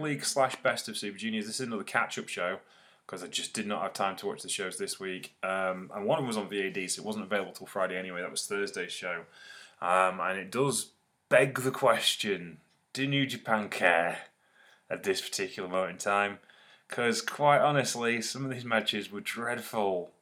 [0.00, 1.46] League slash Best of Super Juniors.
[1.46, 2.58] This is another catch up show
[3.06, 5.34] because I just did not have time to watch the shows this week.
[5.42, 8.22] Um, and one of them was on VAD, so it wasn't available till Friday anyway.
[8.22, 9.24] That was Thursday's show.
[9.82, 10.92] Um, and it does
[11.28, 12.58] beg the question
[12.92, 14.18] do New Japan care
[14.88, 16.38] at this particular moment in time?
[16.88, 20.12] Because quite honestly, some of these matches were dreadful.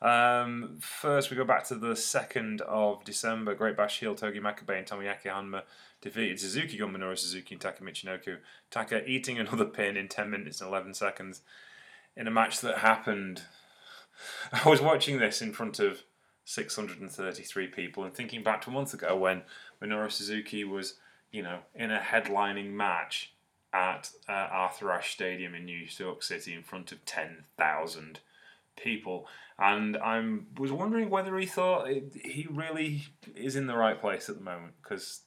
[0.00, 3.54] Um, first, we go back to the 2nd of December.
[3.54, 5.62] Great Bash Heel, Togi Makabe, and Tomoaki Honma
[6.00, 8.38] defeated Suzuki Gun, Minoru Suzuki, and Taka Michinoku.
[8.70, 11.42] Taka eating another pin in 10 minutes and 11 seconds
[12.16, 13.42] in a match that happened.
[14.52, 16.02] I was watching this in front of
[16.44, 19.42] 633 people and thinking back to a month ago when
[19.82, 20.94] Minoru Suzuki was,
[21.30, 23.32] you know, in a headlining match
[23.72, 28.20] at uh, Arthur Ashe Stadium in New York City in front of 10,000
[28.82, 29.26] people.
[29.58, 30.22] And I
[30.56, 34.44] was wondering whether he thought it, he really is in the right place at the
[34.44, 35.22] moment because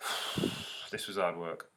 [0.90, 1.70] this was hard work.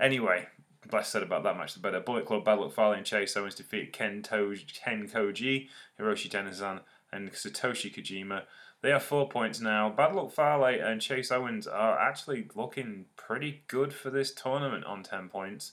[0.00, 0.46] Anyway,
[0.92, 2.00] less said about that match, the better.
[2.00, 6.80] Bullet Club, Bad Luck Fale, and Chase Owens defeated Ken, to- Ken Koji, Hiroshi Tenzan,
[7.12, 8.42] and Satoshi Kojima.
[8.80, 9.90] They have four points now.
[9.90, 15.02] Bad Luck Fale and Chase Owens are actually looking pretty good for this tournament on
[15.02, 15.72] 10 points,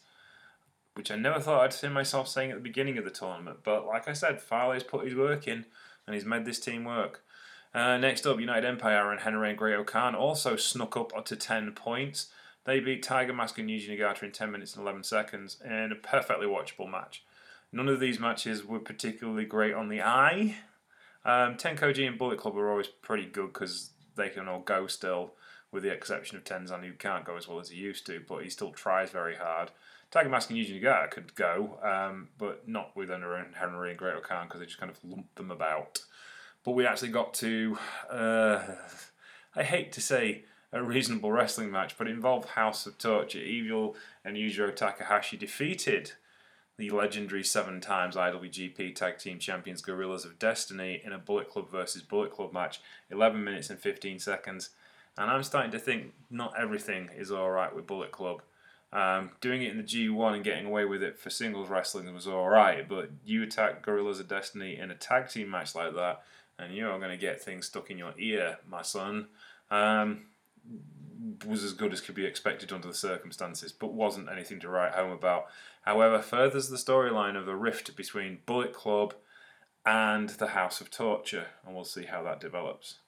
[0.96, 3.60] which I never thought I'd see myself saying at the beginning of the tournament.
[3.64, 5.66] But like I said, Fale's put his work in
[6.08, 7.24] and he's made this team work.
[7.74, 12.28] Uh, next up, United Empire and Henare and Great-O-Khan also snuck up to 10 points.
[12.64, 15.96] They beat Tiger Mask and Yuji Nagata in 10 minutes and 11 seconds in a
[15.96, 17.24] perfectly watchable match.
[17.74, 20.56] None of these matches were particularly great on the eye.
[21.26, 25.34] Um, Tenkoji and Bullet Club were always pretty good because they can all go still,
[25.72, 28.44] with the exception of Tenzan, who can't go as well as he used to, but
[28.44, 29.72] he still tries very hard.
[30.12, 34.60] Tiger Mask and Yuji Nagata could go, um, but not with Henare and Great-O-Khan because
[34.60, 36.02] they just kind of lumped them about.
[36.64, 37.78] But we actually got to,
[38.10, 38.62] uh,
[39.56, 43.40] I hate to say, a reasonable wrestling match, but it involved House of Torture.
[43.40, 46.14] Evil and Yujiro Takahashi defeated
[46.78, 51.70] the legendary seven times IWGP Tag Team Champions Guerrillas of Destiny in a Bullet Club
[51.70, 54.72] versus Bullet Club match, 11 minutes and 15 seconds.
[55.18, 58.42] And I'm starting to think not everything is alright with Bullet Club.
[58.94, 62.28] Um, doing it in the G1 and getting away with it for singles wrestling was
[62.28, 66.22] alright, but you attack Guerrillas of Destiny in a tag team match like that,
[66.58, 69.28] and you're going to get things stuck in your ear, my son.
[69.70, 70.28] Um,
[71.46, 74.94] was as good as could be expected under the circumstances, but wasn't anything to write
[74.94, 75.48] home about.
[75.82, 79.14] However, furthers the storyline of the rift between Bullet Club
[79.86, 83.00] and the House of Torture, and we'll see how that develops.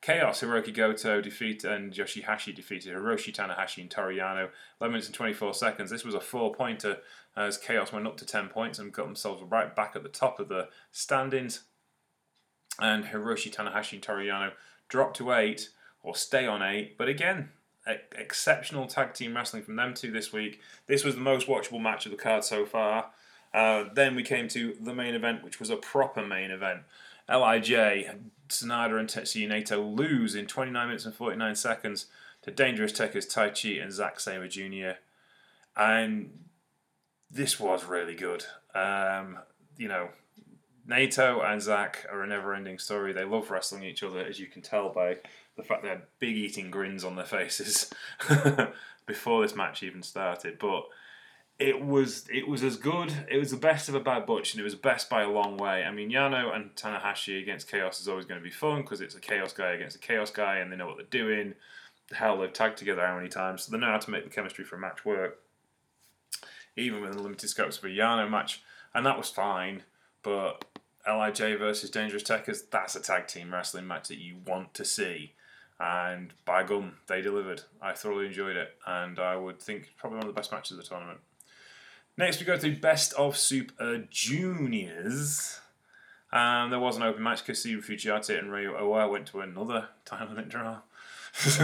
[0.00, 4.48] Chaos, Hiroki Goto defeat and Yoshihashi defeated Hiroshi Tanahashi and Toru Yano.
[4.80, 5.90] 11 minutes and 24 seconds.
[5.90, 6.98] This was a four pointer
[7.36, 10.40] as Chaos went up to 10 points and got themselves right back at the top
[10.40, 11.64] of the standings.
[12.78, 14.52] And Hiroshi Tanahashi and Toru Yano
[14.88, 15.68] dropped to 8
[16.02, 16.96] or stay on 8.
[16.96, 17.50] But again,
[17.86, 20.60] exceptional tag team wrestling from them two this week.
[20.86, 23.10] This was the most watchable match of the card so far.
[23.52, 26.82] Uh, then we came to the main event, which was a proper main event.
[27.28, 27.70] Lij,
[28.50, 32.06] Sanada, and Tetsuya Naito lose in 29 minutes and 49 seconds
[32.42, 34.98] to Dangerous Tekkers Tai Chi and Zack Sabre Jr.
[35.76, 36.44] And
[37.30, 38.44] this was really good.
[38.74, 39.38] Um,
[39.76, 40.08] you know,
[40.88, 43.12] Naito and Zack are a never ending story.
[43.12, 45.18] They love wrestling each other, as you can tell by
[45.56, 47.92] the fact they had big eating grins on their faces
[49.06, 50.58] before this match even started.
[50.58, 50.84] But
[51.60, 53.12] it was it was as good.
[53.30, 55.58] It was the best of a bad bunch, and it was best by a long
[55.58, 55.84] way.
[55.84, 59.14] I mean, Yano and Tanahashi against Chaos is always going to be fun because it's
[59.14, 61.54] a Chaos guy against a Chaos guy, and they know what they're doing.
[62.12, 64.64] Hell, they've tagged together how many times, so they know how to make the chemistry
[64.64, 65.38] for a match work.
[66.76, 68.62] Even with the limited scopes of a Yano match,
[68.94, 69.82] and that was fine.
[70.22, 70.64] But
[71.06, 75.34] Lij versus Dangerous Tekkers, that's a tag team wrestling match that you want to see.
[75.78, 77.62] And by gum, they delivered.
[77.82, 80.78] I thoroughly enjoyed it, and I would think probably one of the best matches of
[80.78, 81.20] the tournament.
[82.20, 85.58] Next, we go to Best of Super Juniors.
[86.30, 87.46] Um, there was an open match.
[87.46, 90.80] Katsuyori Fujita and Ryo Owa went to another time limit draw.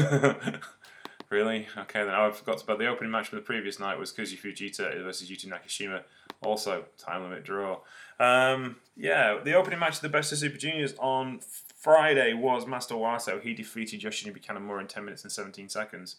[1.29, 1.69] really?
[1.77, 5.05] Okay, then I forgot about the opening match from the previous night was Kazuya Fujita
[5.05, 6.05] versus Yuto Nakashima.
[6.41, 7.81] Also, time limit draw.
[8.19, 11.41] Um, yeah, the opening match of the Best of Super Juniors on
[11.77, 13.43] Friday was Master Wato.
[13.43, 16.17] He defeated Yoshinobu Kanemaru in 10 minutes and 17 seconds.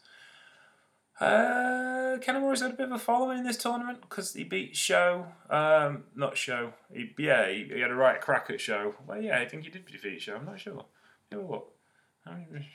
[1.20, 5.26] Uh, Kanemaru's had a bit of a following in this tournament because he beat Sho.
[5.50, 6.74] Um, not Sho.
[6.94, 8.94] He, yeah, he, he, had a right crack at Sho.
[9.08, 10.36] Well, yeah, I think he did defeat Sho.
[10.36, 10.86] I'm not sure.
[11.32, 11.74] Look.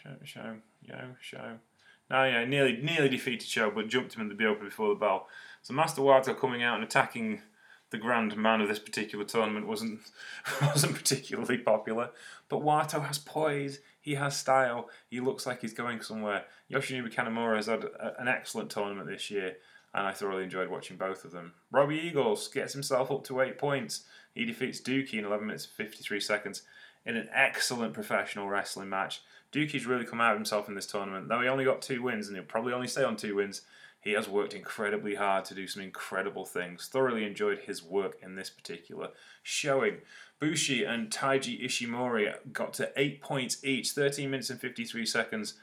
[0.03, 1.59] Show, show, yo, Show.
[2.11, 5.29] No, yeah, nearly nearly defeated Sho, but jumped him in the open before the bell.
[5.63, 7.43] So Master Wato coming out and attacking
[7.93, 10.01] the grand man of this particular tournament wasn't
[10.63, 12.11] wasn't particularly popular.
[12.49, 16.45] But Wato has poise, he has style, he looks like he's going somewhere.
[16.71, 19.57] Yoshinobu Kanemaru has had a, an excellent tournament this year.
[19.95, 21.53] and I thoroughly enjoyed watching both of them.
[21.71, 24.05] Robbie Eagles gets himself up to eight points.
[24.35, 26.63] He defeats Douki in 11 minutes 53 seconds
[27.05, 29.23] in an excellent professional wrestling match.
[29.53, 31.29] Douki's really come out of himself in this tournament.
[31.29, 33.63] Though he only got two wins, and he'll probably only stay on two wins,
[34.03, 36.89] he has worked incredibly hard to do some incredible things.
[36.89, 39.11] Thoroughly enjoyed his work in this particular
[39.45, 39.99] showing.
[40.41, 45.55] Bushi and Taiji Ishimori got to 8 points each, 13 minutes and 53 seconds.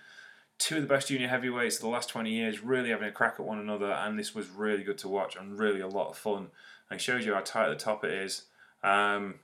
[0.58, 3.36] Two of the best junior heavyweights of the last 20 years really having a crack
[3.40, 6.18] at one another, and this was really good to watch and really a lot of
[6.18, 6.48] fun.
[6.90, 8.44] And shows you how tight the top it is.
[8.84, 9.36] Um,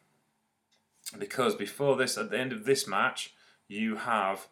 [1.20, 3.34] because before this, at the end of this match,
[3.68, 4.48] you have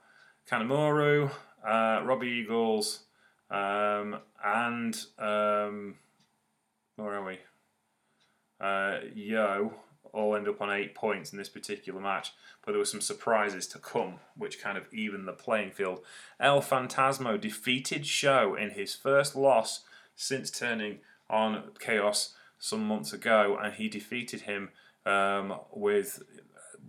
[0.51, 1.31] Kanemaru,
[1.65, 3.03] uh, Robbie Eagles,
[3.53, 5.95] um, and um,
[6.95, 7.39] where are we?
[8.59, 9.73] Uh, Yo
[10.13, 12.33] all end up on eight points in this particular match,
[12.63, 16.01] but there were some surprises to come, which kind of evened the playing field.
[16.39, 19.81] El Phantasmo defeated Sho in his first loss
[20.15, 20.99] since turning
[21.29, 24.69] on Chaos some months ago, and he defeated him
[25.05, 26.21] um, with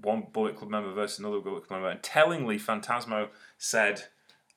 [0.03, 1.89] one Bullet Club member versus another Bullet Club member.
[1.89, 4.05] And tellingly, Phantasmo said,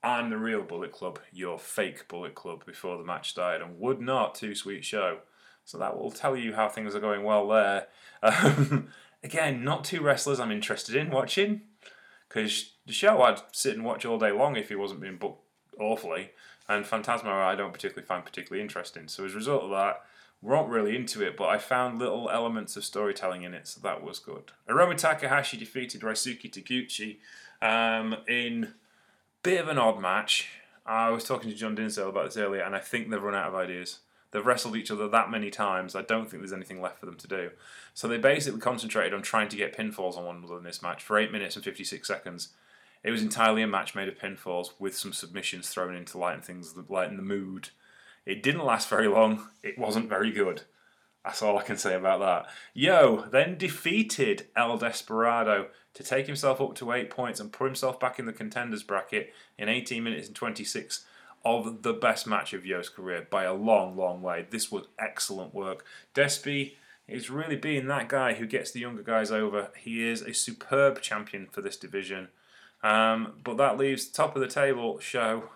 [0.08, 4.00] I'm the real Bullet Club, you're fake Bullet Club, before the match started, and would
[4.00, 5.20] not Too Sweet Sho.
[5.66, 7.88] So that will tell you how things are going well there.
[8.24, 8.88] Um,
[9.24, 11.64] again, not two wrestlers I'm interested in watching,
[12.30, 15.44] because the show I'd sit and watch all day long if he wasn't being booked
[15.78, 16.32] awfully,
[16.70, 19.10] and Phantasmo I don't particularly find particularly interesting.
[19.10, 20.04] So as a result of that,
[20.42, 23.82] we're not really into it, but I found little elements of storytelling in it, so
[23.84, 24.54] that was good.
[24.70, 27.18] Hiromu Takahashi defeated Ryusuke Taguchi
[27.62, 28.74] um, in
[29.48, 30.50] bit of an odd match.
[30.86, 33.48] I was talking to John Dinsdale about this earlier, and I think they've run out
[33.48, 34.00] of ideas.
[34.32, 35.96] They've wrestled each other that many times.
[35.96, 37.52] I don't think there's anything left for them to do.
[37.94, 41.02] So they basically concentrated on trying to get pinfalls on one another in this match
[41.02, 42.50] for eight minutes and 56 seconds.
[43.06, 46.42] It was entirely a match made of pinfalls with some submissions thrown in to lighten
[46.42, 47.70] things, lighten the mood.
[48.26, 49.48] It didn't last very long.
[49.64, 50.64] It wasn't very good.
[51.28, 52.46] That's all I can say about that.
[52.74, 58.00] Yo then defeated El Desperado to take himself up to eight points and put himself
[58.00, 61.06] back in the contenders bracket in 18 minutes and 26
[61.44, 64.48] of the best match of Yo's career by a long, long way.
[64.50, 65.84] This was excellent work.
[66.16, 66.76] Despy
[67.10, 69.72] is really being that guy who gets the younger guys over.
[69.76, 72.30] He is a superb champion for this division.
[72.84, 75.50] Um, but that leaves top of the table show.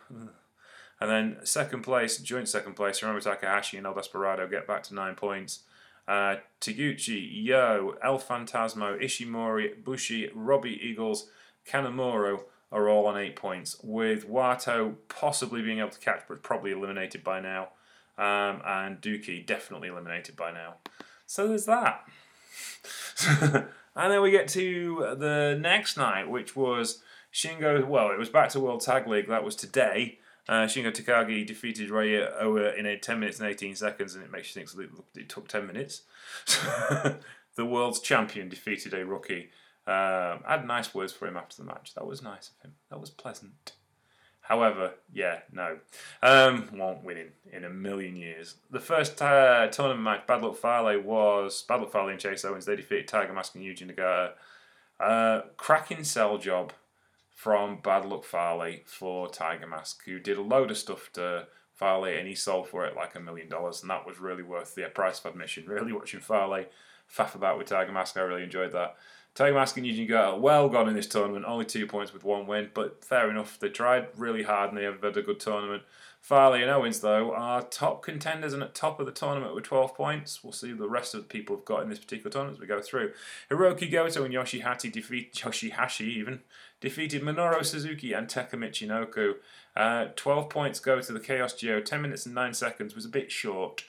[1.02, 4.94] And then second place, joint second place, Hiromu Takahashi and El Desperado get back to
[4.94, 5.64] nine points.
[6.08, 11.28] Uh, Taguchi, Yo, El Phantasmo, Ishimori, Bushi, Robbie Eagles,
[11.68, 16.72] Kanemaru are all on eight points, with Wato possibly being able to catch, but probably
[16.72, 17.70] eliminated by now,
[18.18, 20.76] um, and Douki definitely eliminated by now.
[21.26, 22.04] So there's that.
[23.96, 27.02] and then we get to the next night, which was
[27.34, 27.86] Shingo.
[27.86, 29.28] Well, it was back to World Tag League.
[29.28, 30.20] That was today.
[30.50, 34.32] Uh, Shingo Takagi defeated Raya Owa in a 10 minutes and 18 seconds, and it
[34.32, 36.02] makes you think it took 10 minutes.
[37.56, 39.50] the world's champion defeated a rookie
[39.88, 41.96] um, I had nice words for him after the match.
[41.96, 42.76] That was nice of him.
[42.90, 43.74] That was pleasant.
[44.42, 45.80] However, yeah, no.
[46.22, 48.56] Um, won't win in, in a million years.
[48.70, 52.66] The first uh, tournament match, Bad Luck Fale, was Bad Luck Fale and Chase Owens.
[52.66, 54.32] They defeated Tiger Mask and Yuji Nagata.
[55.00, 56.74] Uh, cracking sell job
[57.42, 62.04] from Bad Luck Fale for Tiger Mask, who did a load of stuff to Fale
[62.04, 64.84] and he sold for it like a million dollars, and that was really worth the
[64.84, 65.64] price of admission.
[65.68, 66.66] Really watching Fale
[67.12, 68.96] faff about with Tiger Mask, I really enjoyed that.
[69.34, 72.46] Tiger Mask and Yuji Nagata well gone in this tournament, only two points with one
[72.46, 73.58] win, but fair enough.
[73.60, 75.82] They tried really hard and they have had a good tournament.
[76.22, 79.96] Fale and Owens, though, are top contenders and at top of the tournament with 12
[79.96, 80.44] points.
[80.44, 82.68] We'll see the rest of the people have got in this particular tournament as we
[82.68, 83.14] go through.
[83.50, 86.42] Hiroki Goto and Yoshihashi defeat Yoshihashi even
[86.82, 89.36] defeated Minoru Suzuki and Taka Michinoku.
[89.76, 91.80] Uh, 12 points go to the Chaos Geo.
[91.80, 93.86] 10 minutes and 9 seconds was a bit short.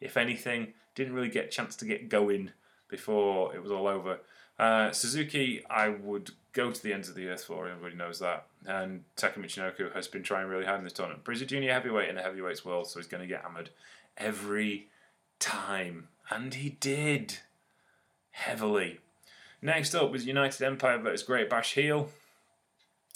[0.00, 2.50] If anything, didn't really get a chance to get going
[2.88, 4.18] before it was all over.
[4.58, 7.68] Uh, Suzuki, I would go to the ends of the earth for.
[7.68, 8.46] Everybody knows that.
[8.66, 11.22] And Taka Michinoku has been trying really hard in this tournament.
[11.24, 13.70] But he's a junior heavyweight in the heavyweights world, so he's going to get hammered
[14.18, 14.88] every
[15.38, 16.08] time.
[16.28, 17.38] And he did.
[18.32, 18.98] Heavily.
[19.60, 22.08] Next up was United Empire versus Great Bash Heel.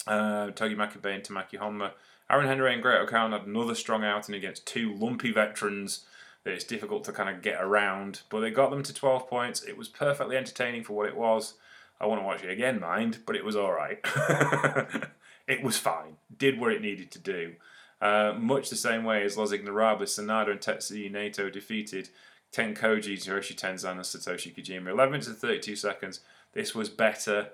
[0.06, 1.92] Uh, Togi Makabe and Tomoaki Honma.
[2.28, 6.04] Aaron Henare and Great-O-Khan had another strong outing against two lumpy veterans
[6.44, 8.22] that it's difficult to kind of get around.
[8.30, 9.62] But they got them to 12 points.
[9.62, 11.54] It was perfectly entertaining for what it was.
[12.00, 13.98] I want to watch it again, mind, but it was all right.
[15.48, 16.16] it was fine.
[16.36, 17.54] Did what it needed to do.
[18.00, 22.10] Uh, much the same way as Los Ignorables, Sanada and Tetsuya Naito defeated
[22.52, 24.90] Tenkoji, Hiroshi Tenzan, and Satoshi Kojima.
[24.90, 26.20] 11 to 32 seconds.
[26.52, 27.50] This was better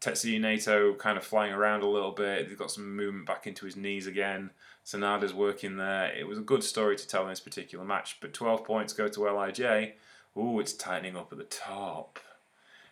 [0.00, 2.48] Tetsuya Naito kind of flying around a little bit.
[2.48, 4.50] He's got some movement back into his knees again.
[4.84, 6.12] Sanada's working there.
[6.14, 9.08] It was a good story to tell in this particular match, but 12 points go
[9.08, 9.94] to LIJ.
[10.36, 12.18] Ooh, it's tightening up at the top.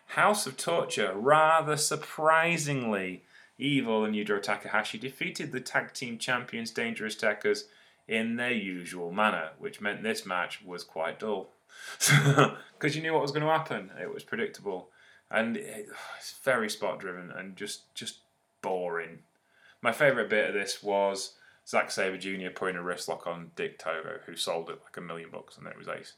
[0.07, 3.23] House of Torture, rather surprisingly,
[3.57, 7.63] Evil and Yujiro Takahashi defeated the tag team champions Dangerous Tekkers
[8.07, 11.49] in their usual manner, which meant this match was quite dull.
[12.73, 13.91] Because you knew what was going to happen.
[14.01, 14.89] It was predictable.
[15.33, 15.87] And it,
[16.17, 18.19] it's very spot driven and just, just
[18.61, 19.19] boring.
[19.81, 21.33] My favourite bit of this was
[21.67, 22.51] Zack Sabre Jr.
[22.53, 25.67] putting a wrist lock on Dick Togo, who sold it like a million bucks, and
[25.67, 26.13] it was ace.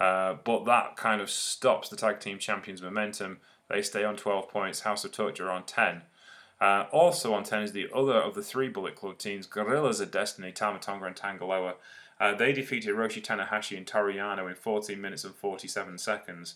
[0.00, 3.38] Uh, but that kind of stops the tag team champions' momentum.
[3.68, 4.80] They stay on 12 points.
[4.80, 6.02] House of Torture on 10.
[6.60, 10.10] Uh, also on 10 is the other of the three Bullet Club teams, Guerrillas of
[10.10, 11.74] Destiny, Tama Tonga and Tanga Loa.
[12.20, 16.54] Uh, they defeated Roshi Tanahashi and Toru Yano in 14 minutes and 47 seconds.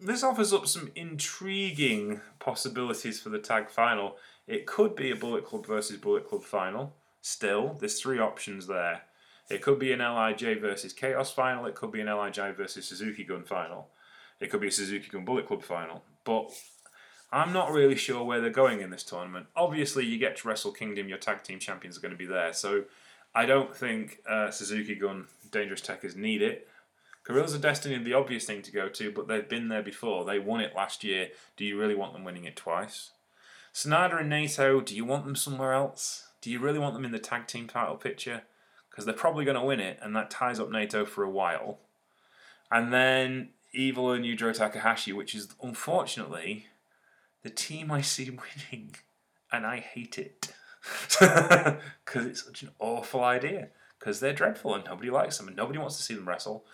[0.00, 4.16] This offers up some intriguing possibilities for the tag final.
[4.46, 6.94] It could be a Bullet Club versus Bullet Club final.
[7.20, 9.02] Still, there's three options there.
[9.50, 11.66] It could be an LIJ versus Chaos final.
[11.66, 13.88] It could be an LIJ versus Suzuki Gun final.
[14.40, 16.04] It could be a Suzuki Gun Bullet Club final.
[16.24, 16.52] But
[17.32, 19.46] I'm not really sure where they're going in this tournament.
[19.56, 22.52] Obviously, you get to Wrestle Kingdom, your tag team champions are going to be there.
[22.52, 22.84] So
[23.34, 26.68] I don't think uh, Suzuki Gun Dangerous Tekkers need it.
[27.28, 30.24] Guerrillas of Destiny are the obvious thing to go to, but they've been there before.
[30.24, 31.28] They won it last year.
[31.58, 33.10] Do you really want them winning it twice?
[33.74, 36.28] Sanada and Naito, do you want them somewhere else?
[36.40, 38.44] Do you really want them in the tag team title picture?
[38.88, 41.80] Because they're probably going to win it, and that ties up Naito for a while.
[42.70, 46.68] And then Evil and Yujiro Takahashi, which is unfortunately
[47.42, 48.30] the team I see
[48.72, 48.94] winning,
[49.52, 50.48] and I hate it
[51.20, 53.68] because it's such an awful idea.
[53.98, 56.64] Because they're dreadful and nobody likes them and nobody wants to see them wrestle.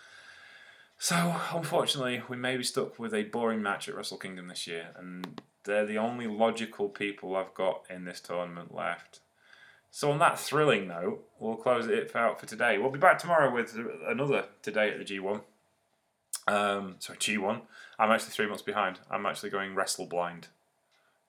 [1.04, 4.87] So, unfortunately, we may be stuck with a boring match at Wrestle Kingdom this year,
[4.96, 9.20] and they're the only logical people I've got in this tournament left.
[9.90, 12.78] So, on that thrilling note, we'll close it out for today.
[12.78, 13.76] We'll be back tomorrow with
[14.08, 15.42] another Today at the G1.
[16.49, 17.61] Um, sorry, G1.
[17.99, 19.00] I'm actually three months behind.
[19.11, 20.49] I'm actually going wrestle blind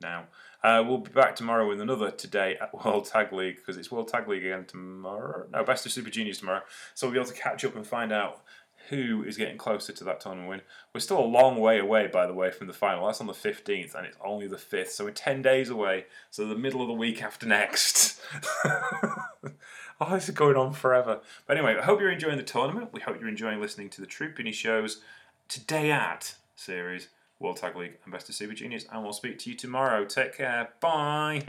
[0.01, 0.27] now.
[0.63, 4.08] Uh, we'll be back tomorrow with another today at World Tag League because it's World
[4.08, 5.46] Tag League again tomorrow.
[5.51, 6.62] No, Best of Super Juniors tomorrow.
[6.94, 8.41] So we'll be able to catch up and find out
[8.89, 10.62] who is getting closer to that tournament win.
[10.94, 13.06] We're still a long way away, by the way, from the final.
[13.06, 16.06] That's on the 15th, and it's only the 5th, so we're 10 days away.
[16.32, 18.22] So the middle of the week after next.
[18.65, 21.22] oh, this is going on forever.
[21.48, 22.89] But anyway, I hope you're enjoying the tournament.
[22.94, 25.01] We hope you're enjoying listening to the Troopany shows
[25.48, 27.10] today at series.
[27.39, 28.86] World Tag League and Best of Super Juniors.
[28.92, 30.06] And we'll speak to you tomorrow.
[30.06, 30.70] Take care.
[30.80, 31.44] Bye.